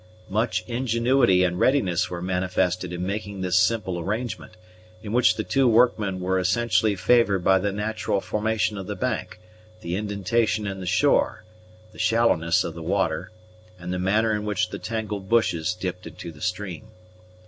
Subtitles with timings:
[0.29, 4.57] Much ingenuity and readiness were manifested in making this simple arrangement,
[5.03, 9.39] in which the two workmen were essentially favored by the natural formation of the bank,
[9.81, 11.43] the indentation in the shore,
[11.91, 13.29] the shallowness of the water,
[13.77, 16.87] and the manner in which the tangled bushes dipped into the stream.